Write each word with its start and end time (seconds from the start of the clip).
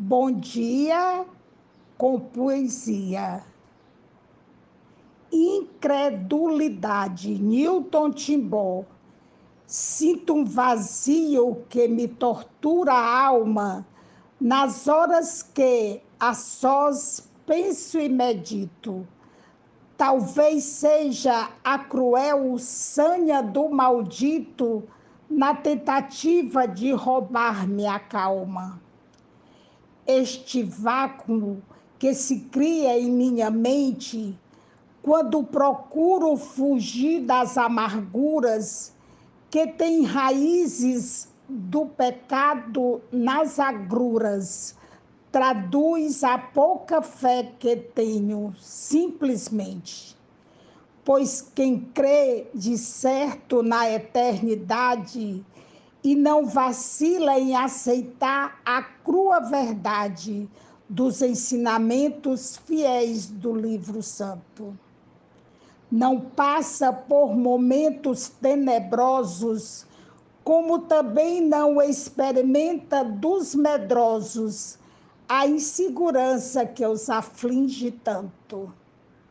Bom 0.00 0.30
dia 0.30 1.26
com 1.96 2.20
poesia. 2.20 3.42
Incredulidade, 5.32 7.36
Newton 7.36 8.12
Timbó. 8.12 8.84
Sinto 9.66 10.34
um 10.34 10.44
vazio 10.44 11.64
que 11.68 11.88
me 11.88 12.06
tortura 12.06 12.92
a 12.92 13.26
alma 13.26 13.84
nas 14.40 14.86
horas 14.86 15.42
que, 15.42 16.00
a 16.20 16.32
sós, 16.32 17.28
penso 17.44 17.98
e 17.98 18.08
medito. 18.08 19.04
Talvez 19.96 20.62
seja 20.62 21.50
a 21.64 21.76
cruel 21.76 22.56
sanha 22.60 23.42
do 23.42 23.68
maldito 23.68 24.84
na 25.28 25.56
tentativa 25.56 26.68
de 26.68 26.92
roubar-me 26.92 27.84
a 27.84 27.98
calma 27.98 28.80
este 30.08 30.62
vácuo 30.62 31.62
que 31.98 32.14
se 32.14 32.40
cria 32.40 32.98
em 32.98 33.10
minha 33.10 33.50
mente 33.50 34.36
quando 35.02 35.44
procuro 35.44 36.36
fugir 36.36 37.20
das 37.20 37.58
amarguras 37.58 38.92
que 39.50 39.66
têm 39.66 40.02
raízes 40.02 41.28
do 41.48 41.86
pecado 41.86 43.00
nas 43.10 43.58
agruras, 43.58 44.76
traduz 45.32 46.22
a 46.22 46.36
pouca 46.36 47.00
fé 47.00 47.52
que 47.58 47.76
tenho, 47.76 48.54
simplesmente. 48.58 50.16
Pois 51.04 51.40
quem 51.40 51.80
crê 51.80 52.48
de 52.54 52.76
certo 52.76 53.62
na 53.62 53.90
eternidade, 53.90 55.42
e 56.02 56.14
não 56.14 56.46
vacila 56.46 57.38
em 57.38 57.56
aceitar 57.56 58.60
a 58.64 58.82
crua 58.82 59.40
verdade 59.40 60.48
dos 60.88 61.20
ensinamentos 61.20 62.56
fiéis 62.56 63.26
do 63.26 63.54
livro 63.54 64.02
santo. 64.02 64.78
Não 65.90 66.20
passa 66.20 66.92
por 66.92 67.34
momentos 67.34 68.28
tenebrosos, 68.28 69.86
como 70.44 70.80
também 70.80 71.40
não 71.40 71.80
experimenta 71.82 73.04
dos 73.04 73.54
medrosos 73.54 74.78
a 75.28 75.46
insegurança 75.46 76.64
que 76.64 76.86
os 76.86 77.10
aflige 77.10 77.90
tanto. 77.90 78.72